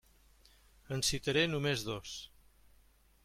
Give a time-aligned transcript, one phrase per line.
[0.95, 2.17] En citaré només dos.